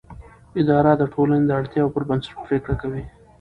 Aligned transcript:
اداره 0.59 0.93
د 0.97 1.03
ټولنې 1.13 1.45
د 1.47 1.51
اړتیاوو 1.59 1.93
پر 1.95 2.03
بنسټ 2.09 2.31
پریکړه 2.45 2.75
کوي. 2.81 3.03